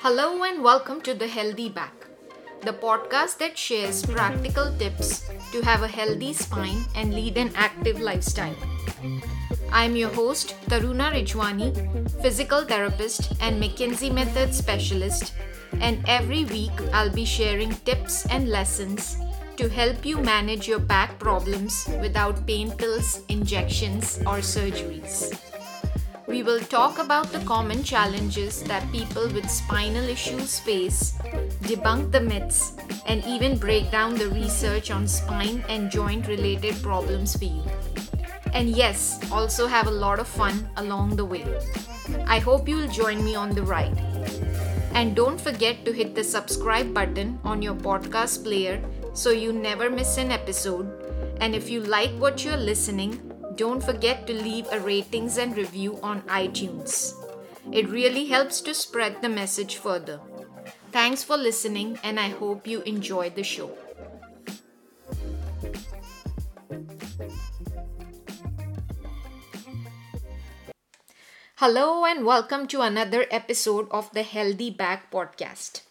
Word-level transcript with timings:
Hello 0.00 0.44
and 0.44 0.62
welcome 0.62 1.00
to 1.00 1.12
The 1.12 1.26
Healthy 1.26 1.70
Back, 1.70 2.06
the 2.62 2.72
podcast 2.72 3.38
that 3.38 3.58
shares 3.58 4.06
practical 4.06 4.72
tips 4.78 5.28
to 5.50 5.60
have 5.62 5.82
a 5.82 5.88
healthy 5.88 6.32
spine 6.32 6.84
and 6.94 7.12
lead 7.12 7.36
an 7.36 7.50
active 7.56 8.00
lifestyle. 8.00 8.54
I'm 9.72 9.96
your 9.96 10.10
host, 10.10 10.54
Taruna 10.66 11.10
Rijhwani, 11.10 11.72
physical 12.22 12.62
therapist 12.62 13.32
and 13.40 13.60
McKenzie 13.60 14.14
Method 14.14 14.54
specialist, 14.54 15.34
and 15.80 16.04
every 16.06 16.44
week 16.44 16.78
I'll 16.92 17.10
be 17.10 17.24
sharing 17.24 17.74
tips 17.84 18.24
and 18.26 18.48
lessons 18.48 19.16
to 19.56 19.68
help 19.68 20.06
you 20.06 20.18
manage 20.18 20.68
your 20.68 20.78
back 20.78 21.18
problems 21.18 21.88
without 22.00 22.46
pain 22.46 22.70
pills, 22.70 23.22
injections, 23.28 24.18
or 24.18 24.38
surgeries. 24.38 25.34
Will 26.48 26.60
talk 26.60 26.98
about 26.98 27.30
the 27.30 27.40
common 27.40 27.84
challenges 27.84 28.62
that 28.62 28.90
people 28.90 29.28
with 29.36 29.50
spinal 29.50 30.08
issues 30.08 30.58
face, 30.58 31.12
debunk 31.68 32.10
the 32.10 32.22
myths, 32.22 32.72
and 33.04 33.22
even 33.26 33.58
break 33.58 33.90
down 33.90 34.14
the 34.14 34.28
research 34.28 34.90
on 34.90 35.06
spine 35.06 35.62
and 35.68 35.90
joint 35.90 36.26
related 36.26 36.82
problems 36.82 37.36
for 37.36 37.44
you. 37.44 37.62
And 38.54 38.70
yes, 38.70 39.20
also 39.30 39.66
have 39.66 39.88
a 39.88 39.98
lot 40.06 40.20
of 40.20 40.26
fun 40.26 40.70
along 40.78 41.16
the 41.16 41.24
way. 41.26 41.44
I 42.26 42.38
hope 42.38 42.66
you'll 42.66 42.88
join 42.88 43.22
me 43.22 43.34
on 43.34 43.50
the 43.50 43.62
ride. 43.62 43.98
And 44.94 45.14
don't 45.14 45.38
forget 45.38 45.84
to 45.84 45.92
hit 45.92 46.14
the 46.14 46.24
subscribe 46.24 46.94
button 46.94 47.38
on 47.44 47.60
your 47.60 47.74
podcast 47.74 48.42
player 48.42 48.82
so 49.12 49.32
you 49.32 49.52
never 49.52 49.90
miss 49.90 50.16
an 50.16 50.32
episode. 50.32 50.88
And 51.42 51.54
if 51.54 51.68
you 51.68 51.82
like 51.82 52.12
what 52.12 52.42
you're 52.42 52.56
listening, 52.56 53.27
don't 53.58 53.82
forget 53.82 54.24
to 54.24 54.32
leave 54.32 54.68
a 54.70 54.78
ratings 54.78 55.36
and 55.36 55.56
review 55.56 55.98
on 56.00 56.22
iTunes. 56.30 57.12
It 57.72 57.88
really 57.88 58.26
helps 58.26 58.60
to 58.60 58.72
spread 58.72 59.20
the 59.20 59.28
message 59.28 59.76
further. 59.76 60.20
Thanks 60.92 61.24
for 61.24 61.36
listening, 61.36 61.98
and 62.04 62.20
I 62.20 62.28
hope 62.28 62.68
you 62.68 62.82
enjoy 62.82 63.30
the 63.30 63.42
show. 63.42 63.76
Hello, 71.56 72.04
and 72.04 72.24
welcome 72.24 72.68
to 72.68 72.82
another 72.82 73.26
episode 73.28 73.88
of 73.90 74.08
the 74.12 74.22
Healthy 74.22 74.70
Back 74.70 75.10
podcast. 75.10 75.82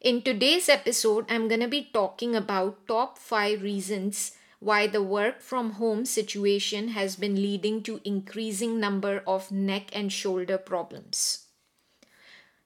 In 0.00 0.22
today's 0.22 0.68
episode, 0.68 1.26
I'm 1.28 1.48
going 1.48 1.58
to 1.58 1.66
be 1.66 1.90
talking 1.92 2.36
about 2.36 2.86
top 2.86 3.18
5 3.18 3.62
reasons 3.62 4.38
why 4.60 4.86
the 4.86 5.02
work 5.02 5.40
from 5.40 5.72
home 5.72 6.04
situation 6.04 6.88
has 6.88 7.16
been 7.16 7.36
leading 7.36 7.82
to 7.82 8.00
increasing 8.04 8.80
number 8.80 9.22
of 9.26 9.50
neck 9.50 9.90
and 9.92 10.12
shoulder 10.12 10.58
problems. 10.58 11.46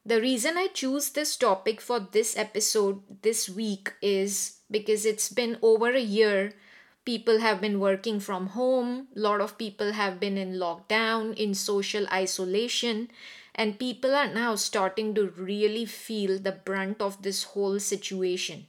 The 0.05 0.20
reason 0.20 0.56
I 0.56 0.69
choose 0.69 1.11
this 1.11 1.36
topic 1.36 1.80
for 1.80 2.00
this 2.00 2.36
episode 2.36 3.03
this 3.22 3.48
week 3.48 3.92
is 4.00 4.58
because 4.70 5.05
it's 5.05 5.28
been 5.28 5.58
over 5.61 5.91
a 5.91 6.00
year 6.00 6.55
people 7.08 7.39
have 7.41 7.58
been 7.58 7.80
working 7.80 8.20
from 8.20 8.48
home, 8.48 9.08
a 9.17 9.19
lot 9.19 9.41
of 9.41 9.56
people 9.56 9.92
have 9.92 10.20
been 10.20 10.36
in 10.36 10.52
lockdown, 10.52 11.34
in 11.36 11.55
social 11.55 12.06
isolation, 12.12 13.08
and 13.55 13.78
people 13.78 14.14
are 14.14 14.33
now 14.33 14.55
starting 14.55 15.14
to 15.14 15.30
really 15.30 15.86
feel 15.86 16.39
the 16.39 16.52
brunt 16.52 17.00
of 17.00 17.23
this 17.23 17.45
whole 17.45 17.80
situation 17.80 18.67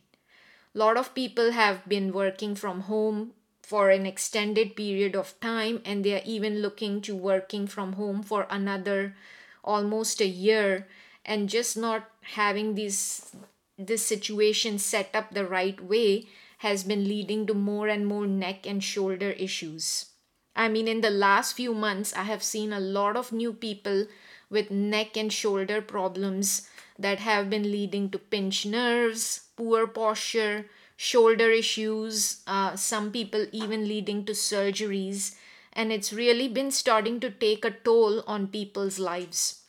a 0.75 0.77
lot 0.77 0.97
of 0.97 1.13
people 1.15 1.51
have 1.51 1.87
been 1.87 2.11
working 2.11 2.55
from 2.55 2.81
home 2.81 3.31
for 3.63 3.89
an 3.89 4.05
extended 4.05 4.75
period 4.75 5.15
of 5.15 5.39
time 5.39 5.81
and 5.85 6.03
they 6.03 6.13
are 6.15 6.25
even 6.25 6.61
looking 6.61 7.01
to 7.01 7.15
working 7.15 7.67
from 7.67 7.93
home 7.93 8.23
for 8.23 8.47
another 8.49 9.15
almost 9.63 10.21
a 10.21 10.27
year 10.27 10.87
and 11.25 11.49
just 11.49 11.77
not 11.77 12.09
having 12.21 12.75
this 12.75 13.35
this 13.77 14.05
situation 14.05 14.77
set 14.77 15.09
up 15.13 15.31
the 15.31 15.45
right 15.45 15.79
way 15.81 16.27
has 16.59 16.83
been 16.83 17.07
leading 17.07 17.45
to 17.47 17.53
more 17.53 17.87
and 17.87 18.05
more 18.05 18.27
neck 18.27 18.67
and 18.67 18.83
shoulder 18.83 19.31
issues. 19.31 20.07
I 20.55 20.67
mean 20.67 20.87
in 20.87 21.01
the 21.01 21.09
last 21.09 21.53
few 21.53 21.73
months 21.73 22.13
i 22.13 22.23
have 22.23 22.43
seen 22.43 22.73
a 22.73 22.79
lot 22.79 23.15
of 23.15 23.31
new 23.31 23.53
people 23.53 24.07
with 24.49 24.71
neck 24.71 25.15
and 25.15 25.31
shoulder 25.31 25.81
problems 25.81 26.67
that 26.99 27.19
have 27.19 27.49
been 27.49 27.71
leading 27.71 28.09
to 28.11 28.19
pinched 28.19 28.65
nerves 28.65 29.49
poor 29.59 29.85
posture, 29.87 30.65
shoulder 30.95 31.51
issues, 31.51 32.41
uh, 32.47 32.77
some 32.77 33.11
people 33.11 33.45
even 33.51 33.85
leading 33.89 34.23
to 34.23 34.31
surgeries. 34.31 35.35
And 35.73 35.91
it's 35.91 36.13
really 36.13 36.47
been 36.47 36.71
starting 36.71 37.19
to 37.19 37.29
take 37.29 37.65
a 37.65 37.71
toll 37.71 38.23
on 38.25 38.47
people's 38.47 38.99
lives. 38.99 39.63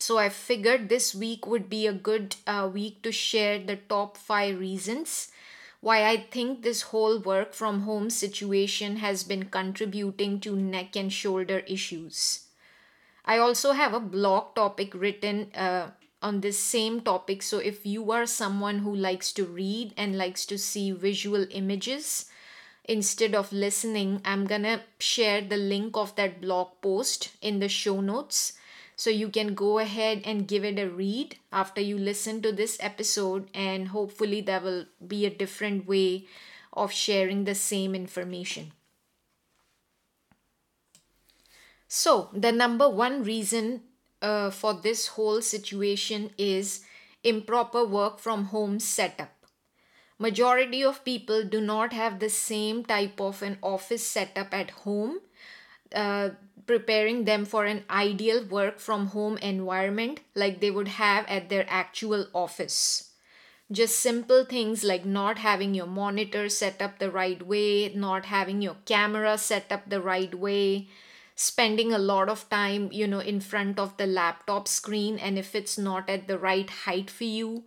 So 0.00 0.18
I 0.18 0.28
figured 0.28 0.88
this 0.88 1.14
week 1.14 1.46
would 1.46 1.70
be 1.70 1.86
a 1.86 1.92
good 1.92 2.34
uh, 2.46 2.68
week 2.72 3.02
to 3.02 3.12
share 3.12 3.58
the 3.60 3.76
top 3.76 4.16
five 4.16 4.58
reasons 4.58 5.30
why 5.80 6.04
I 6.04 6.16
think 6.16 6.62
this 6.62 6.82
whole 6.90 7.20
work 7.20 7.54
from 7.54 7.82
home 7.82 8.10
situation 8.10 8.96
has 8.96 9.22
been 9.22 9.44
contributing 9.44 10.40
to 10.40 10.56
neck 10.56 10.96
and 10.96 11.12
shoulder 11.12 11.60
issues. 11.60 12.48
I 13.24 13.38
also 13.38 13.72
have 13.72 13.94
a 13.94 14.00
blog 14.00 14.54
topic 14.56 14.94
written 14.94 15.52
uh, 15.54 15.90
on 16.22 16.40
this 16.40 16.58
same 16.58 17.00
topic. 17.00 17.42
So, 17.42 17.58
if 17.58 17.86
you 17.86 18.10
are 18.12 18.26
someone 18.26 18.78
who 18.80 18.94
likes 18.94 19.32
to 19.34 19.44
read 19.44 19.94
and 19.96 20.16
likes 20.18 20.46
to 20.46 20.58
see 20.58 20.90
visual 20.92 21.46
images 21.50 22.26
instead 22.84 23.34
of 23.34 23.52
listening, 23.52 24.22
I'm 24.24 24.46
gonna 24.46 24.82
share 24.98 25.40
the 25.40 25.56
link 25.56 25.96
of 25.96 26.14
that 26.16 26.40
blog 26.40 26.68
post 26.82 27.30
in 27.42 27.60
the 27.60 27.68
show 27.68 28.00
notes. 28.00 28.54
So, 28.96 29.10
you 29.10 29.28
can 29.28 29.54
go 29.54 29.78
ahead 29.78 30.22
and 30.24 30.48
give 30.48 30.64
it 30.64 30.78
a 30.78 30.88
read 30.88 31.36
after 31.52 31.80
you 31.80 31.98
listen 31.98 32.42
to 32.42 32.52
this 32.52 32.78
episode, 32.80 33.48
and 33.54 33.88
hopefully, 33.88 34.40
there 34.40 34.60
will 34.60 34.86
be 35.06 35.26
a 35.26 35.30
different 35.30 35.86
way 35.86 36.26
of 36.72 36.92
sharing 36.92 37.44
the 37.44 37.54
same 37.54 37.94
information. 37.94 38.72
So, 41.88 42.30
the 42.32 42.52
number 42.52 42.88
one 42.88 43.24
reason 43.24 43.82
uh, 44.22 44.50
for 44.50 44.74
this 44.74 45.08
whole 45.08 45.42
situation 45.42 46.30
is 46.38 46.84
improper 47.22 47.84
work 47.84 48.18
from 48.18 48.46
home 48.46 48.78
setup. 48.78 49.32
Majority 50.18 50.82
of 50.82 51.04
people 51.04 51.44
do 51.44 51.60
not 51.60 51.92
have 51.92 52.18
the 52.18 52.30
same 52.30 52.84
type 52.84 53.20
of 53.20 53.42
an 53.42 53.58
office 53.62 54.06
setup 54.06 54.54
at 54.54 54.70
home 54.70 55.20
uh, 55.94 56.30
preparing 56.66 57.24
them 57.24 57.44
for 57.44 57.64
an 57.64 57.84
ideal 57.88 58.44
work 58.44 58.80
from 58.80 59.08
home 59.08 59.36
environment 59.38 60.20
like 60.34 60.60
they 60.60 60.70
would 60.70 60.88
have 60.88 61.24
at 61.26 61.48
their 61.48 61.64
actual 61.68 62.26
office. 62.32 63.10
Just 63.70 64.00
simple 64.00 64.44
things 64.44 64.84
like 64.84 65.04
not 65.04 65.38
having 65.38 65.74
your 65.74 65.86
monitor 65.86 66.48
set 66.48 66.80
up 66.80 66.98
the 66.98 67.10
right 67.10 67.44
way 67.46 67.92
not 67.94 68.26
having 68.26 68.62
your 68.62 68.76
camera 68.84 69.36
set 69.38 69.70
up 69.70 69.88
the 69.88 70.00
right 70.00 70.34
way 70.34 70.88
spending 71.36 71.92
a 71.92 71.98
lot 71.98 72.28
of 72.28 72.48
time 72.50 72.88
you 72.92 73.06
know 73.06 73.20
in 73.20 73.40
front 73.40 73.78
of 73.78 73.96
the 73.98 74.06
laptop 74.06 74.66
screen 74.66 75.18
and 75.18 75.38
if 75.38 75.54
it's 75.54 75.78
not 75.78 76.08
at 76.10 76.26
the 76.26 76.38
right 76.38 76.70
height 76.70 77.10
for 77.10 77.24
you 77.24 77.62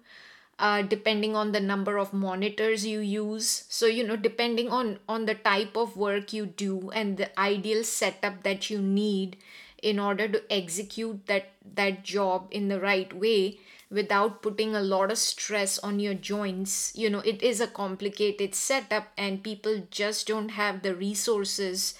uh, 0.59 0.81
depending 0.81 1.35
on 1.35 1.53
the 1.53 1.59
number 1.59 1.97
of 1.97 2.13
monitors 2.13 2.85
you 2.85 2.99
use. 2.99 3.63
So 3.69 3.85
you 3.85 4.05
know 4.05 4.17
depending 4.17 4.69
on 4.69 4.99
on 5.07 5.25
the 5.25 5.35
type 5.35 5.77
of 5.77 5.95
work 5.95 6.33
you 6.33 6.45
do 6.45 6.89
and 6.91 7.17
the 7.17 7.39
ideal 7.39 7.83
setup 7.83 8.43
that 8.43 8.69
you 8.69 8.79
need 8.81 9.37
in 9.81 9.99
order 9.99 10.27
to 10.27 10.43
execute 10.51 11.25
that 11.27 11.51
that 11.75 12.03
job 12.03 12.47
in 12.51 12.67
the 12.67 12.79
right 12.79 13.13
way 13.13 13.57
without 13.89 14.41
putting 14.41 14.75
a 14.75 14.81
lot 14.81 15.09
of 15.09 15.17
stress 15.17 15.79
on 15.79 15.99
your 15.99 16.13
joints 16.13 16.91
you 16.95 17.09
know 17.09 17.19
it 17.19 17.41
is 17.41 17.61
a 17.61 17.67
complicated 17.67 18.53
setup 18.53 19.07
and 19.17 19.43
people 19.43 19.81
just 19.89 20.27
don't 20.27 20.49
have 20.49 20.81
the 20.83 20.93
resources 20.93 21.95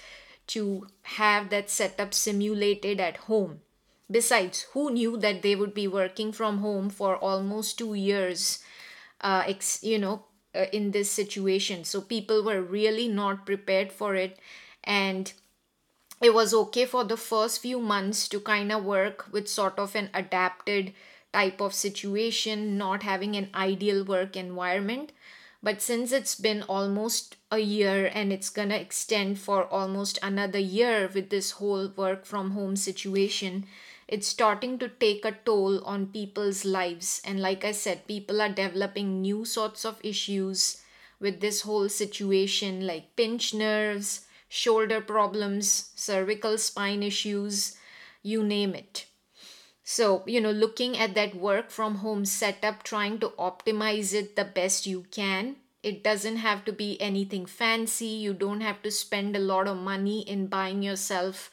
to 0.54 0.86
have 1.02 1.50
that 1.50 1.70
setup 1.70 2.14
simulated 2.14 3.00
at 3.00 3.16
home. 3.28 3.60
Besides, 4.10 4.66
who 4.72 4.90
knew 4.90 5.16
that 5.18 5.42
they 5.42 5.54
would 5.54 5.72
be 5.74 5.86
working 5.88 6.32
from 6.32 6.58
home 6.58 6.90
for 6.90 7.16
almost 7.16 7.78
two 7.78 7.94
years, 7.94 8.58
uh, 9.20 9.44
ex- 9.46 9.82
you 9.84 9.98
know, 9.98 10.24
uh, 10.54 10.66
in 10.72 10.90
this 10.90 11.10
situation? 11.10 11.84
So 11.84 12.00
people 12.00 12.42
were 12.42 12.62
really 12.62 13.08
not 13.08 13.46
prepared 13.46 13.92
for 13.92 14.14
it. 14.16 14.38
And 14.84 15.32
it 16.22 16.34
was 16.34 16.52
okay 16.54 16.86
for 16.86 17.04
the 17.04 17.16
first 17.16 17.60
few 17.60 17.78
months 17.80 18.28
to 18.28 18.40
kind 18.40 18.72
of 18.72 18.84
work 18.84 19.26
with 19.32 19.48
sort 19.48 19.78
of 19.78 19.94
an 19.94 20.10
adapted 20.14 20.92
type 21.32 21.60
of 21.60 21.74
situation, 21.74 22.76
not 22.76 23.02
having 23.02 23.36
an 23.36 23.48
ideal 23.54 24.04
work 24.04 24.36
environment. 24.36 25.12
But 25.62 25.82
since 25.82 26.10
it's 26.12 26.34
been 26.34 26.62
almost 26.62 27.36
a 27.50 27.58
year 27.58 28.10
and 28.14 28.32
it's 28.32 28.48
gonna 28.50 28.76
extend 28.76 29.38
for 29.38 29.64
almost 29.66 30.18
another 30.22 30.58
year 30.58 31.08
with 31.12 31.30
this 31.30 31.52
whole 31.52 31.88
work 31.88 32.24
from 32.24 32.52
home 32.52 32.76
situation, 32.76 33.66
it's 34.08 34.26
starting 34.26 34.78
to 34.78 34.88
take 34.88 35.24
a 35.24 35.32
toll 35.44 35.84
on 35.84 36.08
people's 36.08 36.64
lives. 36.64 37.20
And 37.24 37.40
like 37.40 37.64
I 37.64 37.72
said, 37.72 38.06
people 38.06 38.40
are 38.40 38.48
developing 38.48 39.20
new 39.20 39.44
sorts 39.44 39.84
of 39.84 40.00
issues 40.02 40.82
with 41.20 41.40
this 41.40 41.60
whole 41.62 41.88
situation, 41.88 42.86
like 42.86 43.14
pinched 43.14 43.54
nerves, 43.54 44.26
shoulder 44.48 45.00
problems, 45.00 45.90
cervical 45.94 46.56
spine 46.58 47.02
issues, 47.02 47.76
you 48.22 48.42
name 48.42 48.74
it. 48.74 49.06
So, 49.84 50.22
you 50.26 50.40
know, 50.40 50.52
looking 50.52 50.96
at 50.96 51.14
that 51.14 51.34
work 51.34 51.70
from 51.70 51.96
home 51.96 52.24
setup, 52.24 52.82
trying 52.82 53.18
to 53.20 53.30
optimize 53.30 54.14
it 54.14 54.34
the 54.36 54.44
best 54.44 54.86
you 54.86 55.04
can. 55.10 55.56
It 55.82 56.02
doesn't 56.04 56.36
have 56.36 56.64
to 56.66 56.72
be 56.72 57.00
anything 57.00 57.44
fancy. 57.46 58.06
You 58.06 58.32
don't 58.34 58.60
have 58.62 58.82
to 58.82 58.90
spend 58.90 59.36
a 59.36 59.40
lot 59.40 59.66
of 59.68 59.76
money 59.76 60.20
in 60.22 60.46
buying 60.46 60.82
yourself, 60.82 61.50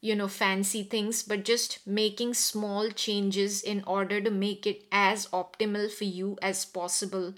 you 0.00 0.14
know, 0.14 0.28
fancy 0.28 0.82
things, 0.82 1.22
but 1.22 1.44
just 1.44 1.86
making 1.86 2.34
small 2.34 2.90
changes 2.90 3.62
in 3.62 3.82
order 3.86 4.20
to 4.20 4.30
make 4.30 4.66
it 4.66 4.84
as 4.92 5.26
optimal 5.28 5.90
for 5.90 6.04
you 6.04 6.38
as 6.42 6.64
possible 6.64 7.34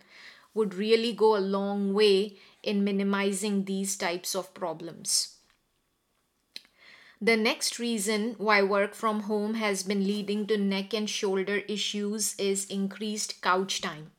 would 0.55 0.75
really 0.75 1.13
go 1.13 1.37
a 1.37 1.39
long 1.41 1.95
way 1.95 2.37
in 2.63 2.85
minimizing 2.85 3.65
these 3.65 3.97
types 3.97 4.35
of 4.35 4.53
problems. 4.55 5.32
The 7.25 7.37
next 7.37 7.79
reason 7.79 8.35
why 8.37 8.65
work 8.65 8.97
from 8.97 9.21
home 9.21 9.55
has 9.55 9.85
been 9.85 10.05
leading 10.05 10.45
to 10.49 10.59
neck 10.59 10.93
and 10.93 11.09
shoulder 11.09 11.59
issues 11.69 12.35
is 12.37 12.65
increased 12.65 13.41
couch 13.41 13.81
time. 13.81 14.11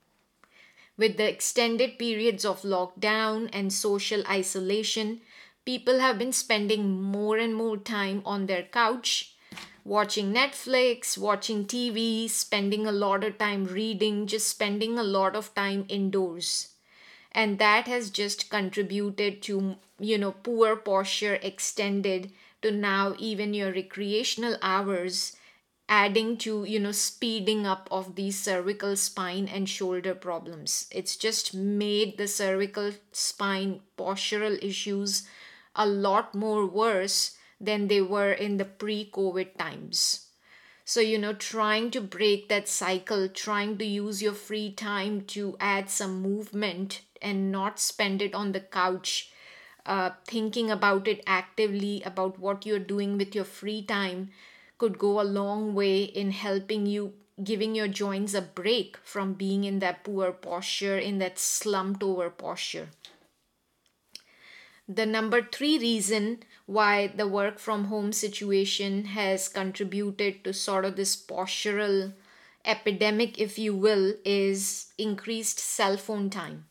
With 0.96 1.18
the 1.18 1.28
extended 1.28 2.00
periods 2.00 2.46
of 2.46 2.62
lockdown 2.62 3.50
and 3.52 3.74
social 3.74 4.26
isolation, 4.26 5.20
people 5.66 6.00
have 6.00 6.18
been 6.18 6.32
spending 6.32 7.02
more 7.02 7.36
and 7.36 7.54
more 7.54 7.76
time 7.76 8.22
on 8.24 8.46
their 8.46 8.64
couch, 8.64 9.36
watching 9.84 10.34
Netflix, 10.34 11.18
watching 11.18 11.66
TV, 11.66 12.30
spending 12.30 12.88
a 12.88 12.94
lot 12.94 13.26
of 13.26 13.38
time 13.38 13.66
reading, 13.66 14.28
just 14.28 14.48
spending 14.48 14.98
a 14.98 15.04
lot 15.04 15.36
of 15.36 15.54
time 15.54 15.86
indoors. 15.90 16.70
And 17.34 17.60
that 17.60 17.88
has 17.88 18.10
just 18.10 18.50
contributed 18.50 19.42
to, 19.42 19.76
you 20.00 20.18
know, 20.18 20.32
poor 20.32 20.78
posture 20.78 21.38
extended 21.42 22.32
to 22.64 22.72
now 22.72 23.16
even 23.20 23.54
your 23.54 23.72
recreational 23.72 24.58
hours 24.62 25.36
adding 25.90 26.38
to 26.38 26.64
you 26.64 26.80
know 26.80 26.92
speeding 26.92 27.66
up 27.68 27.88
of 27.92 28.16
these 28.16 28.40
cervical 28.40 28.96
spine 28.96 29.48
and 29.48 29.70
shoulder 29.70 30.16
problems. 30.16 30.88
It's 30.92 31.16
just 31.18 31.54
made 31.54 32.18
the 32.18 32.28
cervical 32.28 32.94
spine 33.12 33.82
postural 33.98 34.58
issues 34.64 35.28
a 35.76 35.86
lot 35.86 36.34
more 36.34 36.66
worse 36.66 37.38
than 37.60 37.88
they 37.88 38.02
were 38.02 38.32
in 38.32 38.58
the 38.58 38.66
pre 38.66 39.10
covid 39.14 39.58
times. 39.58 40.28
So 40.86 41.00
you 41.00 41.18
know 41.18 41.34
trying 41.34 41.92
to 41.92 42.02
break 42.02 42.50
that 42.50 42.68
cycle 42.68 43.28
trying 43.30 43.78
to 43.78 43.86
use 43.86 44.22
your 44.22 44.34
free 44.34 44.72
time 44.72 45.22
to 45.36 45.56
add 45.60 45.90
some 45.90 46.22
movement 46.22 47.02
and 47.22 47.52
not 47.52 47.80
spend 47.80 48.22
it 48.22 48.34
on 48.34 48.52
the 48.52 48.60
couch 48.60 49.32
uh, 49.86 50.12
thinking 50.26 50.72
about 50.72 51.08
it 51.08 51.22
actively, 51.28 52.02
about 52.04 52.40
what 52.40 52.66
you're 52.66 52.80
doing 52.80 53.18
with 53.18 53.36
your 53.36 53.44
free 53.44 53.82
time, 53.82 54.30
could 54.78 54.98
go 54.98 55.20
a 55.20 55.24
long 55.24 55.74
way 55.74 56.04
in 56.04 56.32
helping 56.32 56.86
you, 56.86 57.14
giving 57.44 57.76
your 57.76 57.88
joints 57.88 58.34
a 58.34 58.42
break 58.42 58.98
from 59.04 59.34
being 59.34 59.64
in 59.64 59.80
that 59.80 60.04
poor 60.04 60.32
posture, 60.32 60.98
in 60.98 61.20
that 61.20 61.38
slumped 61.40 62.04
over 62.04 62.30
posture. 62.30 62.90
The 64.88 65.06
number 65.06 65.42
three 65.42 65.78
reason 65.80 66.44
why 66.66 67.08
the 67.08 67.28
work 67.28 67.58
from 67.60 67.86
home 67.86 68.12
situation 68.12 69.06
has 69.06 69.48
contributed 69.48 70.44
to 70.44 70.54
sort 70.54 70.84
of 70.86 70.96
this 70.96 71.16
postural 71.16 72.14
epidemic, 72.66 73.40
if 73.40 73.58
you 73.58 73.76
will, 73.76 74.14
is 74.26 74.94
increased 74.98 75.60
cell 75.60 75.98
phone 75.98 76.30
time 76.30 76.66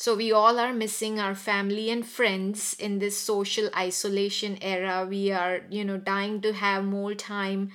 so 0.00 0.14
we 0.16 0.32
all 0.32 0.58
are 0.58 0.72
missing 0.72 1.20
our 1.20 1.34
family 1.34 1.90
and 1.90 2.06
friends 2.06 2.74
in 2.78 2.98
this 3.00 3.18
social 3.18 3.68
isolation 3.76 4.56
era. 4.62 5.06
We 5.06 5.30
are, 5.30 5.60
you 5.68 5.84
know, 5.84 5.98
dying 5.98 6.40
to 6.40 6.54
have 6.54 6.84
more 6.84 7.14
time 7.14 7.70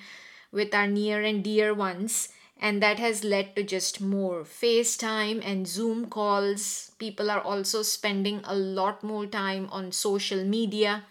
with 0.51 0.74
our 0.74 0.88
near 0.88 1.22
and 1.22 1.44
dear 1.44 1.72
ones. 1.72 2.30
And 2.60 2.81
that 2.81 2.98
has 2.98 3.24
led 3.24 3.56
to 3.56 3.62
just 3.63 4.01
more 4.01 4.44
FaceTime 4.44 5.45
and 5.45 5.68
Zoom 5.68 6.07
calls. 6.07 6.92
People 6.98 7.30
are 7.30 7.42
also 7.42 7.83
spending 7.83 8.42
a 8.44 8.56
lot 8.56 9.04
more 9.04 9.27
time 9.27 9.68
on 9.72 9.92
social 9.92 10.44
media, 10.44 11.04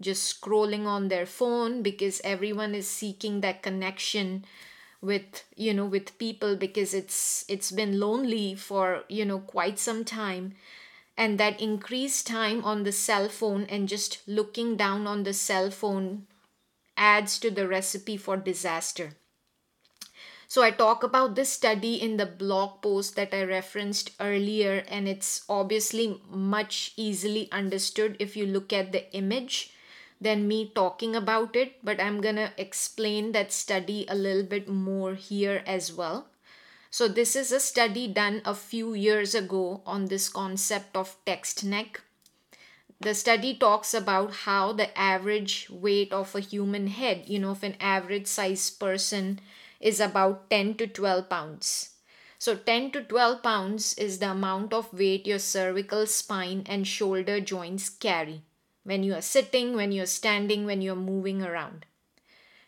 just 0.00 0.40
scrolling 0.40 0.86
on 0.86 1.08
their 1.08 1.26
phone 1.26 1.82
because 1.82 2.20
everyone 2.22 2.76
is 2.76 2.86
seeking 2.86 3.40
that 3.40 3.62
connection 3.62 4.44
with 5.02 5.44
you 5.56 5.72
know 5.74 5.86
with 5.86 6.18
people 6.18 6.56
because 6.56 6.94
it's 6.94 7.44
it's 7.48 7.72
been 7.72 7.98
lonely 7.98 8.54
for 8.54 9.04
you 9.08 9.24
know 9.24 9.38
quite 9.40 9.78
some 9.78 10.04
time. 10.04 10.54
And 11.16 11.38
that 11.38 11.60
increased 11.60 12.26
time 12.26 12.64
on 12.64 12.84
the 12.84 12.92
cell 12.92 13.28
phone 13.28 13.64
and 13.64 13.88
just 13.88 14.22
looking 14.26 14.76
down 14.76 15.06
on 15.06 15.24
the 15.24 15.34
cell 15.34 15.70
phone 15.70 16.26
adds 16.96 17.38
to 17.40 17.50
the 17.50 17.68
recipe 17.68 18.16
for 18.16 18.36
disaster. 18.36 19.16
So 20.48 20.62
i 20.62 20.70
talk 20.70 21.02
about 21.04 21.34
this 21.36 21.50
study 21.50 21.94
in 21.94 22.16
the 22.16 22.26
blog 22.26 22.82
post 22.82 23.14
that 23.16 23.32
i 23.32 23.42
referenced 23.42 24.10
earlier 24.20 24.84
and 24.88 25.08
it's 25.08 25.44
obviously 25.48 26.20
much 26.28 26.92
easily 26.96 27.48
understood 27.52 28.16
if 28.18 28.36
you 28.36 28.46
look 28.46 28.72
at 28.72 28.90
the 28.92 29.04
image 29.14 29.72
than 30.20 30.46
me 30.46 30.70
talking 30.74 31.16
about 31.16 31.56
it, 31.56 31.82
but 31.82 31.98
I'm 31.98 32.20
gonna 32.20 32.52
explain 32.58 33.32
that 33.32 33.52
study 33.52 34.04
a 34.08 34.14
little 34.14 34.42
bit 34.42 34.68
more 34.68 35.14
here 35.14 35.62
as 35.66 35.92
well. 35.92 36.28
So, 36.90 37.08
this 37.08 37.34
is 37.34 37.52
a 37.52 37.60
study 37.60 38.06
done 38.06 38.42
a 38.44 38.54
few 38.54 38.92
years 38.94 39.34
ago 39.34 39.80
on 39.86 40.06
this 40.06 40.28
concept 40.28 40.96
of 40.96 41.16
text 41.24 41.64
neck. 41.64 42.02
The 43.00 43.14
study 43.14 43.56
talks 43.56 43.94
about 43.94 44.34
how 44.44 44.74
the 44.74 44.96
average 44.98 45.68
weight 45.70 46.12
of 46.12 46.34
a 46.34 46.40
human 46.40 46.88
head, 46.88 47.24
you 47.26 47.38
know, 47.38 47.52
of 47.52 47.64
an 47.64 47.76
average 47.80 48.26
size 48.26 48.68
person, 48.70 49.40
is 49.80 50.00
about 50.00 50.50
10 50.50 50.74
to 50.74 50.86
12 50.86 51.30
pounds. 51.30 51.94
So, 52.38 52.56
10 52.56 52.90
to 52.90 53.02
12 53.02 53.42
pounds 53.42 53.94
is 53.94 54.18
the 54.18 54.32
amount 54.32 54.74
of 54.74 54.92
weight 54.92 55.26
your 55.26 55.38
cervical 55.38 56.06
spine 56.06 56.64
and 56.66 56.86
shoulder 56.86 57.40
joints 57.40 57.88
carry 57.88 58.42
when 58.84 59.02
you 59.02 59.14
are 59.14 59.22
sitting, 59.22 59.74
when 59.74 59.92
you're 59.92 60.06
standing, 60.06 60.64
when 60.64 60.82
you're 60.82 60.96
moving 60.96 61.42
around. 61.42 61.86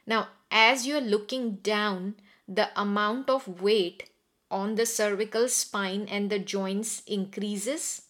Now, 0.06 0.28
as 0.50 0.86
you're 0.86 1.00
looking 1.00 1.56
down, 1.56 2.16
the 2.48 2.68
amount 2.80 3.30
of 3.30 3.62
weight 3.62 4.10
on 4.50 4.74
the 4.74 4.84
cervical 4.84 5.48
spine 5.48 6.06
and 6.10 6.28
the 6.28 6.38
joints 6.38 7.02
increases 7.06 8.02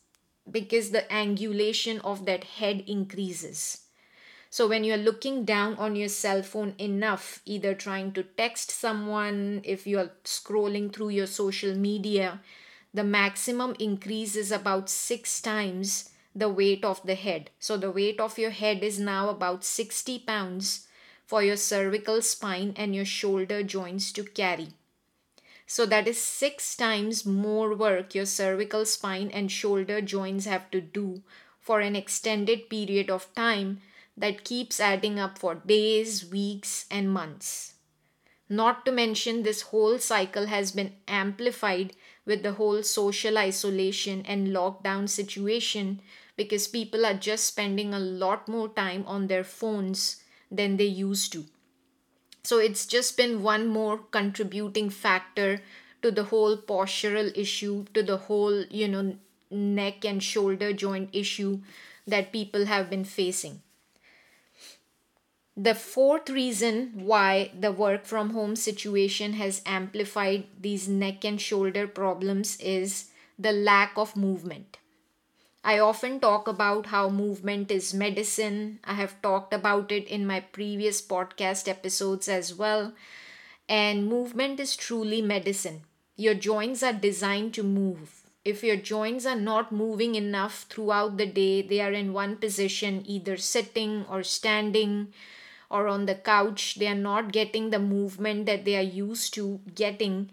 because 0.51 0.91
the 0.91 1.07
angulation 1.11 2.01
of 2.05 2.25
that 2.27 2.45
head 2.45 2.83
increases. 2.87 3.83
So, 4.51 4.69
when 4.69 4.85
you're 4.85 4.99
looking 4.99 5.45
down 5.45 5.77
on 5.77 5.97
your 5.97 6.11
cell 6.11 6.43
phone 6.43 6.75
enough, 6.79 7.41
either 7.47 7.75
trying 7.75 8.13
to 8.13 8.23
text 8.23 8.71
someone, 8.71 9.63
if 9.65 9.87
you're 9.87 10.11
scrolling 10.25 10.93
through 10.93 11.11
your 11.11 11.27
social 11.27 11.75
media, 11.75 12.41
the 12.93 13.05
maximum 13.05 13.75
increase 13.79 14.37
is 14.37 14.53
about 14.53 14.91
six 14.91 15.41
times 15.41 16.11
the 16.35 16.49
weight 16.49 16.85
of 16.85 17.03
the 17.05 17.15
head. 17.15 17.51
So 17.59 17.77
the 17.77 17.91
weight 17.91 18.21
of 18.21 18.39
your 18.39 18.51
head 18.51 18.83
is 18.83 18.99
now 18.99 19.29
about 19.29 19.65
60 19.65 20.21
pounds 20.21 20.87
for 21.27 21.43
your 21.43 21.57
cervical 21.57 22.23
spine 22.23 22.75
and 22.77 22.95
your 22.95 23.05
shoulder 23.05 23.63
joints 23.63 24.13
to 24.13 24.25
carry. 24.25 24.69
So 25.67 25.87
that 25.87 26.07
is 26.07 26.21
six 26.21 26.77
times 26.77 27.25
more 27.25 27.75
work 27.75 28.15
your 28.15 28.27
cervical 28.27 28.85
spine 28.85 29.31
and 29.33 29.51
shoulder 29.51 30.01
joints 30.01 30.45
have 30.45 30.71
to 30.71 30.81
do 30.81 31.23
for 31.61 31.81
an 31.81 31.97
extended 31.97 32.69
period 32.69 33.09
of 33.09 33.33
time 33.35 33.81
that 34.17 34.45
keeps 34.45 34.81
adding 34.81 35.19
up 35.19 35.39
for 35.39 35.55
days, 35.55 36.31
weeks, 36.31 36.85
and 36.91 37.11
months. 37.11 37.75
Not 38.49 38.85
to 38.85 38.93
mention, 38.93 39.43
this 39.43 39.63
whole 39.63 39.99
cycle 39.99 40.47
has 40.47 40.73
been 40.73 40.93
amplified 41.09 41.95
with 42.27 42.43
the 42.43 42.53
whole 42.53 42.83
social 42.83 43.39
isolation 43.39 44.27
and 44.27 44.49
lockdown 44.49 45.09
situation 45.09 46.03
because 46.37 46.67
people 46.69 47.05
are 47.05 47.15
just 47.15 47.47
spending 47.47 47.93
a 47.93 47.99
lot 47.99 48.49
more 48.49 48.69
time 48.69 49.05
on 49.07 49.27
their 49.27 49.45
phones 49.45 50.23
than 50.51 50.77
they 50.77 50.85
used 50.85 51.33
to. 51.33 51.45
So 52.43 52.59
it's 52.59 52.87
just 52.87 53.17
been 53.17 53.43
one 53.43 53.69
more 53.69 53.99
contributing 53.99 54.91
factor 54.91 55.61
to 56.03 56.11
the 56.11 56.25
whole 56.25 56.57
postural 56.57 57.37
issue, 57.37 57.85
to 57.95 58.03
the 58.03 58.17
whole, 58.17 58.65
you 58.65 58.89
know, 58.89 59.17
neck 59.51 60.05
and 60.05 60.23
shoulder 60.23 60.73
joint 60.73 61.11
issue 61.13 61.61
that 62.07 62.33
people 62.33 62.67
have 62.67 62.91
been 62.91 63.05
facing. 63.05 63.63
The 65.57 65.75
fourth 65.75 66.31
reason 66.31 66.93
why 66.95 67.53
the 67.59 67.71
work 67.71 68.07
from 68.07 68.31
home 68.31 68.57
situation 68.57 69.35
has 69.35 69.63
amplified 69.67 70.47
these 70.59 70.89
neck 70.89 71.25
and 71.25 71.41
shoulder 71.41 71.87
problems 71.87 72.57
is 72.59 73.11
the 73.39 73.53
lack 73.53 73.93
of 73.97 74.17
movement. 74.17 74.79
I 75.65 75.79
often 75.79 76.21
talk 76.21 76.47
about 76.49 76.87
how 76.87 77.09
movement 77.09 77.71
is 77.71 77.95
medicine. 77.95 78.81
I 78.85 78.95
have 78.95 79.21
talked 79.23 79.55
about 79.55 79.91
it 79.93 80.07
in 80.09 80.27
my 80.27 80.41
previous 80.41 81.01
podcast 81.01 81.69
episodes 81.69 82.29
as 82.29 82.55
well. 82.55 82.93
And 83.69 84.07
movement 84.09 84.61
is 84.61 84.77
truly 84.77 85.23
medicine. 85.23 85.83
Your 86.17 86.35
joints 86.35 86.83
are 86.83 86.93
designed 86.93 87.55
to 87.55 87.63
move. 87.63 88.23
If 88.45 88.65
your 88.65 88.77
joints 88.77 89.27
are 89.27 89.37
not 89.41 89.73
moving 89.73 90.15
enough 90.17 90.67
throughout 90.69 91.17
the 91.17 91.27
day, 91.27 91.63
they 91.63 91.81
are 91.81 91.93
in 91.93 92.13
one 92.13 92.37
position, 92.37 93.03
either 93.07 93.37
sitting 93.37 94.05
or 94.11 94.23
standing 94.25 95.13
or 95.71 95.89
on 95.89 96.07
the 96.07 96.15
couch, 96.15 96.77
they 96.77 96.87
are 96.89 96.95
not 96.95 97.33
getting 97.33 97.71
the 97.71 97.79
movement 97.79 98.47
that 98.47 98.65
they 98.65 98.77
are 98.77 98.83
used 98.83 99.35
to 99.35 99.61
getting, 99.75 100.31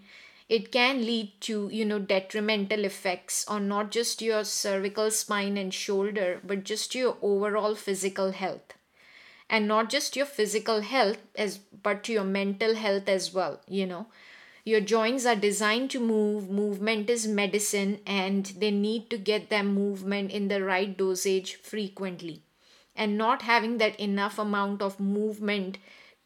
it 0.49 0.71
can 0.71 1.05
lead 1.05 1.39
to, 1.41 1.69
you 1.71 1.85
know, 1.85 1.99
detrimental 1.99 2.83
effects 2.83 3.47
on 3.47 3.67
not 3.67 3.91
just 3.91 4.21
your 4.21 4.43
cervical 4.43 5.11
spine 5.11 5.57
and 5.57 5.73
shoulder, 5.73 6.41
but 6.43 6.63
just 6.65 6.95
your 6.95 7.17
overall 7.21 7.75
physical 7.75 8.31
health. 8.31 8.73
And 9.49 9.67
not 9.67 9.89
just 9.89 10.15
your 10.15 10.25
physical 10.25 10.81
health 10.81 11.17
as 11.35 11.57
but 11.57 12.09
your 12.09 12.23
mental 12.23 12.75
health 12.75 13.07
as 13.09 13.33
well, 13.33 13.61
you 13.67 13.85
know 13.85 14.07
your 14.65 14.81
joints 14.81 15.25
are 15.25 15.35
designed 15.35 15.89
to 15.91 15.99
move 15.99 16.49
movement 16.49 17.09
is 17.09 17.27
medicine 17.27 17.99
and 18.05 18.45
they 18.57 18.71
need 18.71 19.09
to 19.09 19.17
get 19.17 19.49
that 19.49 19.65
movement 19.65 20.31
in 20.31 20.47
the 20.47 20.63
right 20.63 20.97
dosage 20.97 21.55
frequently 21.55 22.41
and 22.95 23.17
not 23.17 23.41
having 23.43 23.77
that 23.77 23.99
enough 23.99 24.37
amount 24.37 24.81
of 24.81 24.99
movement 24.99 25.77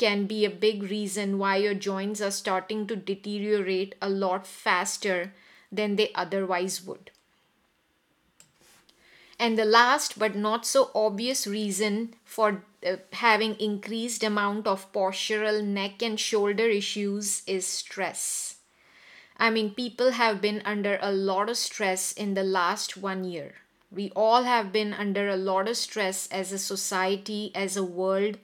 can 0.04 0.26
be 0.34 0.44
a 0.46 0.60
big 0.68 0.84
reason 0.84 1.38
why 1.40 1.56
your 1.66 1.74
joints 1.90 2.22
are 2.30 2.38
starting 2.42 2.86
to 2.88 2.96
deteriorate 3.12 3.96
a 4.02 4.10
lot 4.10 4.48
faster 4.48 5.34
than 5.72 5.96
they 5.96 6.12
otherwise 6.26 6.84
would 6.86 7.12
and 9.40 9.58
the 9.58 9.66
last 9.66 10.18
but 10.18 10.36
not 10.36 10.66
so 10.66 10.90
obvious 10.96 11.46
reason 11.46 12.14
for 12.24 12.64
uh, 12.86 12.96
having 13.14 13.56
increased 13.56 14.24
amount 14.24 14.68
of 14.68 14.92
postural 14.94 15.64
neck 15.64 16.02
and 16.02 16.20
shoulder 16.20 16.64
issues 16.64 17.42
is 17.48 17.66
stress. 17.68 18.58
I 19.38 19.50
mean, 19.50 19.72
people 19.72 20.12
have 20.12 20.40
been 20.40 20.62
under 20.64 21.00
a 21.02 21.12
lot 21.12 21.50
of 21.50 21.58
stress 21.58 22.14
in 22.14 22.36
the 22.36 22.44
last 22.44 22.96
one 22.96 23.24
year. 23.24 23.56
We 23.92 24.12
all 24.16 24.44
have 24.44 24.72
been 24.72 24.94
under 24.94 25.28
a 25.28 25.36
lot 25.36 25.68
of 25.68 25.78
stress 25.78 26.28
as 26.28 26.52
a 26.52 26.58
society, 26.58 27.52
as 27.54 27.76
a 27.76 27.84
world, 27.84 28.38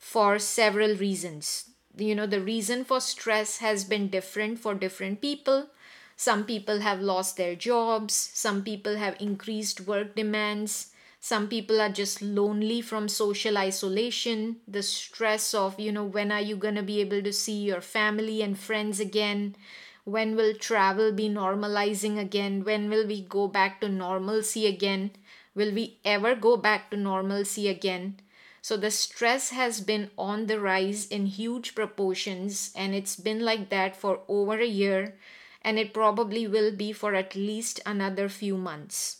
for 0.00 0.40
several 0.40 0.96
reasons. 0.96 1.70
You 1.96 2.16
know, 2.16 2.26
the 2.26 2.40
reason 2.40 2.84
for 2.84 3.00
stress 3.00 3.58
has 3.58 3.84
been 3.84 4.08
different 4.08 4.58
for 4.58 4.74
different 4.74 5.20
people 5.20 5.68
some 6.16 6.44
people 6.44 6.80
have 6.80 7.00
lost 7.00 7.36
their 7.38 7.54
jobs, 7.56 8.14
some 8.14 8.62
people 8.62 8.96
have 8.96 9.16
increased 9.20 9.80
work 9.80 10.14
demands, 10.14 10.92
some 11.18 11.48
people 11.48 11.80
are 11.80 11.88
just 11.88 12.20
lonely 12.22 12.82
from 12.82 13.08
social 13.08 13.56
isolation, 13.56 14.56
the 14.68 14.82
stress 14.82 15.54
of, 15.54 15.80
you 15.80 15.90
know, 15.90 16.04
when 16.04 16.30
are 16.30 16.40
you 16.42 16.56
going 16.56 16.74
to 16.74 16.82
be 16.82 17.00
able 17.00 17.22
to 17.22 17.32
see 17.32 17.62
your 17.64 17.80
family 17.80 18.42
and 18.42 18.58
friends 18.58 19.00
again? 19.00 19.56
When 20.04 20.36
will 20.36 20.54
travel 20.54 21.10
be 21.12 21.28
normalizing 21.30 22.18
again? 22.18 22.64
When 22.64 22.90
will 22.90 23.06
we 23.06 23.22
go 23.22 23.48
back 23.48 23.80
to 23.80 23.88
normalcy 23.88 24.66
again? 24.66 25.12
Will 25.54 25.72
we 25.72 25.98
ever 26.04 26.34
go 26.34 26.56
back 26.58 26.90
to 26.90 26.96
normalcy 26.98 27.68
again? 27.68 28.20
So 28.62 28.76
the 28.76 28.90
stress 28.90 29.50
has 29.50 29.80
been 29.80 30.10
on 30.18 30.46
the 30.46 30.60
rise 30.60 31.06
in 31.06 31.26
huge 31.26 31.74
proportions, 31.74 32.72
and 32.76 32.94
it's 32.94 33.16
been 33.16 33.40
like 33.40 33.70
that 33.70 33.96
for 33.96 34.20
over 34.28 34.58
a 34.58 34.66
year 34.66 35.14
and 35.62 35.78
it 35.78 35.92
probably 35.92 36.46
will 36.46 36.72
be 36.72 36.92
for 36.92 37.14
at 37.14 37.34
least 37.34 37.80
another 37.84 38.28
few 38.28 38.56
months. 38.56 39.18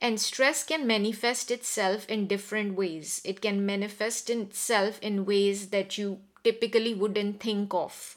And 0.00 0.20
stress 0.20 0.64
can 0.64 0.86
manifest 0.86 1.50
itself 1.50 2.08
in 2.08 2.26
different 2.26 2.76
ways. 2.76 3.22
It 3.24 3.40
can 3.40 3.64
manifest 3.64 4.28
itself 4.28 4.98
in 5.00 5.24
ways 5.24 5.68
that 5.68 5.96
you 5.96 6.18
typically 6.42 6.92
wouldn't 6.92 7.40
think 7.40 7.72
of. 7.72 8.16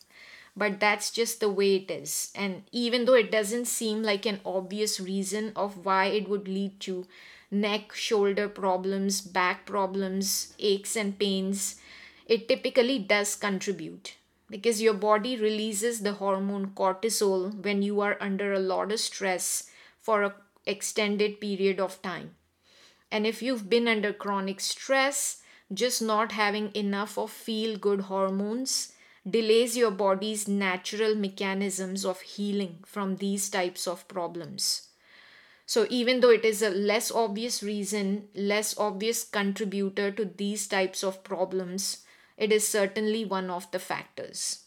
But 0.56 0.80
that's 0.80 1.12
just 1.12 1.40
the 1.40 1.50
way 1.50 1.76
it 1.76 1.92
is. 1.92 2.32
And 2.36 2.64
even 2.72 3.06
though 3.06 3.14
it 3.14 3.32
doesn't 3.32 3.66
seem 3.66 4.02
like 4.02 4.26
an 4.26 4.42
obvious 4.44 5.00
reason 5.00 5.54
of 5.56 5.86
why 5.86 6.06
it 6.06 6.28
would 6.28 6.48
lead 6.48 6.80
to 6.82 7.06
neck, 7.52 7.94
shoulder 7.94 8.50
problems, 8.50 9.22
back 9.22 9.66
problems, 9.66 10.54
aches, 10.60 10.96
and 10.96 11.18
pains, 11.18 11.80
it 12.26 12.48
typically 12.48 13.00
does 13.00 13.36
contribute 13.36 14.16
because 14.50 14.82
your 14.82 14.94
body 14.94 15.36
releases 15.38 16.02
the 16.02 16.14
hormone 16.14 16.68
cortisol 16.68 17.54
when 17.64 17.82
you 17.82 18.00
are 18.02 18.18
under 18.22 18.54
a 18.54 18.60
lot 18.60 18.92
of 18.92 19.00
stress 19.00 19.70
for 20.02 20.24
an 20.24 20.32
extended 20.66 21.40
period 21.42 21.80
of 21.80 22.02
time. 22.02 22.32
And 23.12 23.26
if 23.26 23.42
you've 23.42 23.70
been 23.70 23.88
under 23.88 24.14
chronic 24.14 24.60
stress, 24.60 25.42
just 25.74 26.02
not 26.02 26.32
having 26.32 26.74
enough 26.76 27.18
of 27.18 27.32
feel 27.32 27.78
good 27.78 28.02
hormones 28.02 28.94
delays 29.30 29.76
your 29.76 29.92
body's 29.92 30.48
natural 30.48 31.14
mechanisms 31.14 32.06
of 32.06 32.22
healing 32.22 32.78
from 32.86 33.18
these 33.18 33.50
types 33.50 33.86
of 33.86 34.08
problems. 34.08 34.87
So, 35.68 35.86
even 35.90 36.22
though 36.22 36.32
it 36.32 36.46
is 36.46 36.64
a 36.64 36.70
less 36.72 37.12
obvious 37.12 37.62
reason, 37.62 38.30
less 38.34 38.76
obvious 38.80 39.24
contributor 39.24 40.12
to 40.12 40.26
these 40.26 40.66
types 40.68 41.04
of 41.04 41.24
problems, 41.24 42.06
it 42.38 42.52
is 42.52 42.68
certainly 42.68 43.26
one 43.26 43.52
of 43.52 43.70
the 43.72 43.80
factors. 43.80 44.64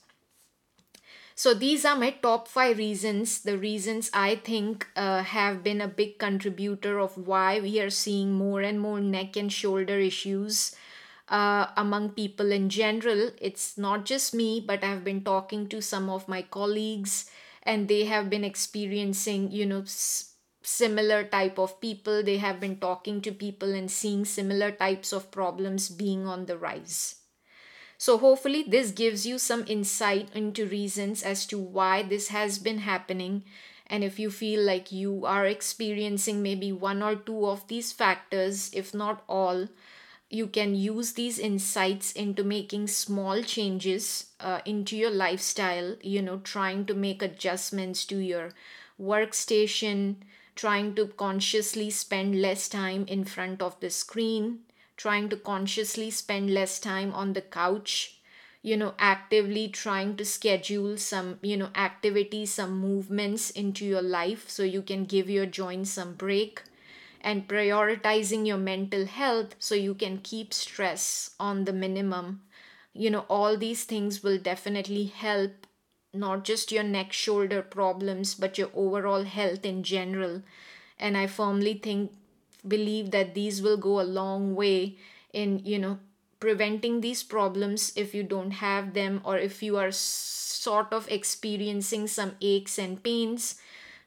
So, 1.34 1.54
these 1.54 1.86
are 1.86 1.96
my 1.96 2.10
top 2.10 2.48
five 2.48 2.76
reasons, 2.78 3.40
the 3.40 3.56
reasons 3.56 4.10
I 4.12 4.36
think 4.36 4.86
uh, 4.94 5.22
have 5.22 5.62
been 5.64 5.80
a 5.80 5.88
big 5.88 6.18
contributor 6.18 6.98
of 7.00 7.16
why 7.16 7.60
we 7.60 7.80
are 7.80 7.90
seeing 7.90 8.34
more 8.34 8.60
and 8.60 8.78
more 8.78 9.00
neck 9.00 9.36
and 9.36 9.50
shoulder 9.50 9.98
issues 9.98 10.76
uh, 11.30 11.68
among 11.78 12.10
people 12.10 12.52
in 12.52 12.68
general. 12.68 13.30
It's 13.40 13.78
not 13.78 14.04
just 14.04 14.34
me, 14.34 14.60
but 14.60 14.84
I've 14.84 15.04
been 15.04 15.24
talking 15.24 15.66
to 15.68 15.80
some 15.80 16.10
of 16.10 16.28
my 16.28 16.42
colleagues 16.42 17.30
and 17.62 17.88
they 17.88 18.04
have 18.04 18.28
been 18.28 18.44
experiencing, 18.44 19.50
you 19.50 19.64
know, 19.64 19.84
similar 20.62 21.24
type 21.24 21.58
of 21.58 21.80
people. 21.80 22.22
They 22.22 22.38
have 22.38 22.60
been 22.60 22.76
talking 22.76 23.20
to 23.22 23.32
people 23.32 23.74
and 23.74 23.90
seeing 23.90 24.24
similar 24.24 24.70
types 24.70 25.12
of 25.12 25.30
problems 25.30 25.88
being 25.88 26.26
on 26.26 26.46
the 26.46 26.58
rise. 26.58 27.16
So, 27.98 28.16
hopefully, 28.16 28.64
this 28.66 28.92
gives 28.92 29.26
you 29.26 29.38
some 29.38 29.64
insight 29.68 30.30
into 30.34 30.64
reasons 30.64 31.22
as 31.22 31.44
to 31.46 31.58
why 31.58 32.02
this 32.02 32.28
has 32.28 32.58
been 32.58 32.78
happening. 32.78 33.44
And 33.86 34.02
if 34.04 34.18
you 34.18 34.30
feel 34.30 34.62
like 34.62 34.92
you 34.92 35.26
are 35.26 35.44
experiencing 35.44 36.42
maybe 36.42 36.72
one 36.72 37.02
or 37.02 37.16
two 37.16 37.46
of 37.46 37.66
these 37.68 37.92
factors, 37.92 38.70
if 38.72 38.94
not 38.94 39.24
all, 39.28 39.68
you 40.30 40.46
can 40.46 40.76
use 40.76 41.12
these 41.12 41.40
insights 41.40 42.12
into 42.12 42.44
making 42.44 42.86
small 42.86 43.42
changes 43.42 44.26
uh, 44.38 44.60
into 44.64 44.96
your 44.96 45.10
lifestyle, 45.10 45.96
you 46.02 46.22
know, 46.22 46.38
trying 46.38 46.86
to 46.86 46.94
make 46.94 47.20
adjustments 47.20 48.04
to 48.06 48.16
your 48.16 48.52
workstation, 48.98 50.14
trying 50.60 50.94
to 50.94 51.06
consciously 51.24 51.88
spend 51.90 52.40
less 52.40 52.68
time 52.68 53.04
in 53.06 53.24
front 53.24 53.62
of 53.62 53.78
the 53.80 53.90
screen, 53.90 54.58
trying 54.96 55.28
to 55.28 55.36
consciously 55.36 56.10
spend 56.10 56.52
less 56.52 56.78
time 56.78 57.12
on 57.14 57.32
the 57.32 57.42
couch 57.60 58.16
you 58.62 58.76
know 58.76 58.92
actively 58.98 59.66
trying 59.68 60.14
to 60.16 60.24
schedule 60.24 60.96
some 60.98 61.38
you 61.40 61.56
know 61.56 61.70
activities 61.74 62.52
some 62.52 62.78
movements 62.78 63.48
into 63.62 63.86
your 63.86 64.02
life 64.02 64.50
so 64.50 64.62
you 64.62 64.82
can 64.82 65.04
give 65.06 65.30
your 65.30 65.46
joints 65.46 65.90
some 65.92 66.12
break 66.12 66.62
and 67.20 67.48
prioritizing 67.48 68.46
your 68.46 68.58
mental 68.58 69.06
health 69.06 69.54
so 69.58 69.74
you 69.74 69.94
can 69.94 70.18
keep 70.18 70.54
stress 70.54 71.30
on 71.38 71.64
the 71.64 71.72
minimum. 71.72 72.42
You 72.92 73.10
know 73.10 73.24
all 73.28 73.56
these 73.56 73.84
things 73.84 74.22
will 74.22 74.38
definitely 74.38 75.04
help 75.06 75.66
not 76.12 76.44
just 76.44 76.72
your 76.72 76.82
neck 76.82 77.12
shoulder 77.12 77.62
problems 77.62 78.34
but 78.34 78.58
your 78.58 78.70
overall 78.74 79.24
health 79.24 79.64
in 79.64 79.82
general. 79.82 80.42
And 80.98 81.16
i 81.16 81.26
firmly 81.26 81.74
think 81.74 82.12
believe 82.66 83.10
that 83.10 83.34
these 83.34 83.62
will 83.62 83.76
go 83.76 84.00
a 84.00 84.12
long 84.18 84.54
way 84.54 84.96
in 85.32 85.60
you 85.64 85.78
know 85.78 85.98
preventing 86.40 87.00
these 87.00 87.22
problems 87.22 87.92
if 87.96 88.14
you 88.14 88.22
don't 88.22 88.52
have 88.52 88.94
them 88.94 89.20
or 89.24 89.38
if 89.38 89.62
you 89.62 89.76
are 89.76 89.90
sort 89.92 90.92
of 90.92 91.08
experiencing 91.10 92.06
some 92.06 92.32
aches 92.40 92.78
and 92.78 93.02
pains. 93.02 93.56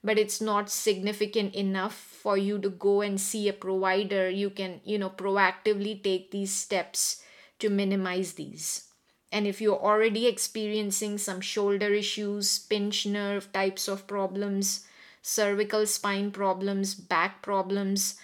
But 0.04 0.20
it's 0.20 0.42
not 0.42 0.70
significant 0.70 1.56
enough 1.56 1.96
for 1.96 2.38
you 2.38 2.60
to 2.60 2.70
go 2.70 3.02
and 3.02 3.20
see 3.22 3.48
a 3.48 3.54
provider. 3.54 4.30
You 4.30 4.50
can 4.50 4.82
you 4.84 4.98
know 4.98 5.10
proactively 5.10 6.02
take 6.04 6.32
these 6.32 6.52
steps 6.52 7.24
to 7.60 7.70
minimize 7.70 8.34
these 8.34 8.90
and 9.34 9.48
if 9.48 9.60
you're 9.60 9.84
already 9.92 10.28
experiencing 10.28 11.18
some 11.18 11.42
shoulder 11.42 11.94
issues 11.94 12.60
pinched 12.60 13.08
nerve 13.08 13.52
types 13.52 13.88
of 13.90 14.08
problems 14.08 14.86
cervical 15.22 15.86
spine 15.86 16.32
problems 16.32 16.94
back 16.96 17.42
problems 17.42 18.16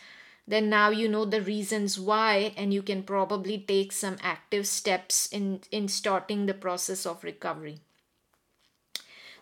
then 0.50 0.68
now 0.68 0.90
you 0.90 1.08
know 1.08 1.26
the 1.26 1.42
reasons 1.42 2.00
why 2.00 2.52
and 2.58 2.74
you 2.74 2.82
can 2.82 3.04
probably 3.04 3.60
take 3.60 3.92
some 3.92 4.18
active 4.24 4.66
steps 4.66 5.28
in 5.32 5.62
in 5.72 5.88
starting 5.88 6.48
the 6.48 6.56
process 6.56 7.06
of 7.06 7.24
recovery. 7.24 7.78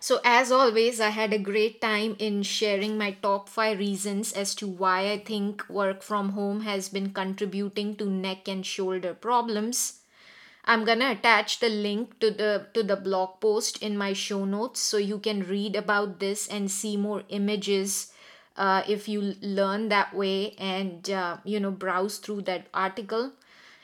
So 0.00 0.20
as 0.22 0.52
always 0.52 1.00
i 1.00 1.08
had 1.08 1.32
a 1.32 1.44
great 1.46 1.80
time 1.80 2.14
in 2.18 2.42
sharing 2.42 2.98
my 2.98 3.10
top 3.22 3.48
5 3.48 3.78
reasons 3.78 4.32
as 4.32 4.54
to 4.56 4.68
why 4.68 5.10
i 5.10 5.18
think 5.18 5.68
work 5.68 6.02
from 6.02 6.30
home 6.40 6.60
has 6.60 6.88
been 6.88 7.10
contributing 7.12 7.96
to 7.96 8.08
neck 8.08 8.46
and 8.46 8.64
shoulder 8.64 9.14
problems 9.14 9.97
i'm 10.68 10.84
going 10.84 11.00
to 11.00 11.10
attach 11.10 11.58
the 11.60 11.68
link 11.68 12.18
to 12.20 12.30
the 12.30 12.66
to 12.74 12.82
the 12.82 12.96
blog 12.96 13.40
post 13.40 13.82
in 13.82 13.96
my 13.98 14.12
show 14.12 14.44
notes 14.44 14.80
so 14.80 14.96
you 14.98 15.18
can 15.18 15.42
read 15.48 15.74
about 15.76 16.20
this 16.20 16.46
and 16.48 16.70
see 16.70 16.96
more 16.96 17.22
images 17.28 18.12
uh, 18.56 18.82
if 18.88 19.08
you 19.08 19.34
learn 19.40 19.88
that 19.88 20.14
way 20.14 20.54
and 20.58 21.10
uh, 21.10 21.36
you 21.44 21.58
know 21.60 21.70
browse 21.70 22.18
through 22.18 22.42
that 22.42 22.66
article 22.74 23.32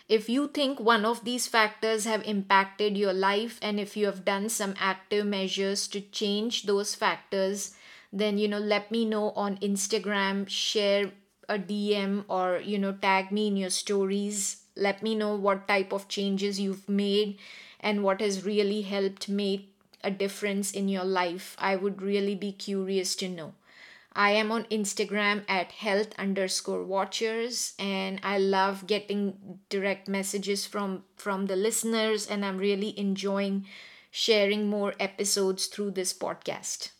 If 0.08 0.28
you 0.32 0.48
think 0.48 0.80
one 0.80 1.04
of 1.08 1.24
these 1.26 1.46
factors 1.46 2.04
have 2.04 2.22
impacted 2.32 2.96
your 2.96 3.12
life 3.12 3.58
and 3.62 3.80
if 3.80 3.96
you 3.96 4.06
have 4.06 4.24
done 4.24 4.48
some 4.48 4.74
active 4.78 5.26
measures 5.26 5.86
to 5.88 6.00
change 6.00 6.64
those 6.70 6.94
factors, 6.94 7.76
then 8.12 8.38
you 8.38 8.48
know 8.48 8.58
let 8.74 8.90
me 8.90 9.04
know 9.04 9.30
on 9.32 9.58
Instagram, 9.58 10.48
share 10.48 11.12
a 11.48 11.58
DM 11.58 12.24
or 12.28 12.60
you 12.64 12.78
know 12.78 12.92
tag 12.92 13.32
me 13.32 13.46
in 13.52 13.56
your 13.56 13.70
stories. 13.70 14.63
Let 14.76 15.02
me 15.02 15.14
know 15.14 15.34
what 15.36 15.68
type 15.68 15.92
of 15.92 16.08
changes 16.08 16.60
you've 16.60 16.88
made 16.88 17.38
and 17.80 18.02
what 18.02 18.20
has 18.20 18.44
really 18.44 18.82
helped 18.82 19.28
make 19.28 19.70
a 20.02 20.10
difference 20.10 20.72
in 20.72 20.88
your 20.88 21.04
life. 21.04 21.56
I 21.58 21.76
would 21.76 22.02
really 22.02 22.34
be 22.34 22.52
curious 22.52 23.14
to 23.16 23.28
know. 23.28 23.54
I 24.16 24.30
am 24.30 24.52
on 24.52 24.64
Instagram 24.64 25.44
at 25.48 25.72
health 25.72 26.14
underscore 26.18 26.84
watchers 26.84 27.74
and 27.78 28.20
I 28.22 28.38
love 28.38 28.86
getting 28.86 29.58
direct 29.68 30.08
messages 30.08 30.66
from 30.66 31.04
from 31.16 31.46
the 31.46 31.56
listeners 31.56 32.26
and 32.26 32.44
I'm 32.44 32.58
really 32.58 32.98
enjoying 32.98 33.66
sharing 34.10 34.68
more 34.68 34.94
episodes 35.00 35.66
through 35.66 35.90
this 35.92 36.12
podcast. 36.12 36.90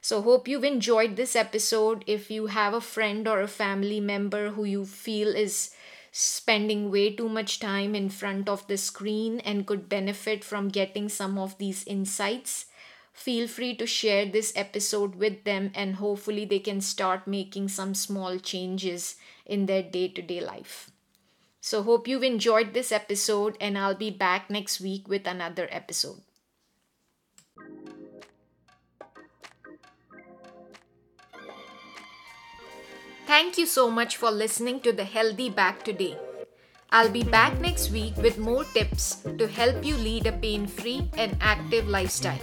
So 0.00 0.20
hope 0.22 0.48
you've 0.48 0.64
enjoyed 0.64 1.16
this 1.16 1.36
episode. 1.36 2.04
If 2.06 2.30
you 2.30 2.46
have 2.46 2.74
a 2.74 2.80
friend 2.80 3.26
or 3.28 3.40
a 3.40 3.48
family 3.48 4.00
member 4.00 4.50
who 4.50 4.64
you 4.64 4.84
feel 4.84 5.28
is 5.34 5.70
spending 6.12 6.90
way 6.90 7.10
too 7.10 7.28
much 7.28 7.58
time 7.58 7.94
in 7.94 8.10
front 8.10 8.48
of 8.48 8.66
the 8.68 8.76
screen 8.76 9.40
and 9.40 9.66
could 9.66 9.88
benefit 9.88 10.44
from 10.44 10.68
getting 10.68 11.08
some 11.08 11.38
of 11.38 11.56
these 11.56 11.84
insights, 11.86 12.66
feel 13.14 13.48
free 13.48 13.74
to 13.74 13.86
share 13.86 14.26
this 14.26 14.52
episode 14.54 15.14
with 15.14 15.44
them 15.44 15.72
and 15.74 15.96
hopefully 15.96 16.44
they 16.44 16.58
can 16.58 16.80
start 16.82 17.26
making 17.26 17.66
some 17.68 17.94
small 17.94 18.38
changes 18.38 19.16
in 19.46 19.64
their 19.64 19.82
day 19.82 20.06
to 20.06 20.20
day 20.20 20.40
life. 20.40 20.90
So, 21.62 21.82
hope 21.82 22.08
you've 22.08 22.24
enjoyed 22.24 22.74
this 22.74 22.90
episode, 22.90 23.56
and 23.60 23.78
I'll 23.78 23.94
be 23.94 24.10
back 24.10 24.50
next 24.50 24.80
week 24.80 25.06
with 25.06 25.28
another 25.28 25.68
episode. 25.70 26.20
Thank 33.26 33.56
you 33.56 33.66
so 33.66 33.88
much 33.90 34.16
for 34.16 34.30
listening 34.30 34.80
to 34.80 34.92
the 34.92 35.04
Healthy 35.04 35.50
Back 35.50 35.84
today. 35.84 36.16
I'll 36.90 37.08
be 37.08 37.22
back 37.22 37.58
next 37.60 37.90
week 37.90 38.16
with 38.16 38.36
more 38.36 38.64
tips 38.64 39.24
to 39.38 39.46
help 39.46 39.84
you 39.84 39.96
lead 39.96 40.26
a 40.26 40.32
pain 40.32 40.66
free 40.66 41.08
and 41.16 41.36
active 41.40 41.88
lifestyle. 41.88 42.40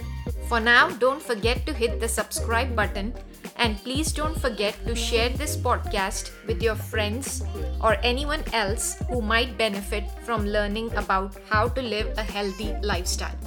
For 0.48 0.58
now, 0.58 0.88
don't 0.88 1.22
forget 1.22 1.64
to 1.66 1.72
hit 1.72 2.00
the 2.00 2.08
subscribe 2.08 2.74
button 2.74 3.14
and 3.56 3.76
please 3.84 4.10
don't 4.10 4.36
forget 4.40 4.74
to 4.86 4.96
share 4.96 5.28
this 5.28 5.56
podcast 5.56 6.32
with 6.46 6.62
your 6.62 6.74
friends 6.74 7.44
or 7.80 7.98
anyone 8.02 8.42
else 8.52 8.96
who 9.08 9.20
might 9.20 9.58
benefit 9.58 10.10
from 10.24 10.46
learning 10.46 10.92
about 10.96 11.36
how 11.48 11.68
to 11.68 11.82
live 11.82 12.08
a 12.16 12.22
healthy 12.22 12.74
lifestyle. 12.82 13.38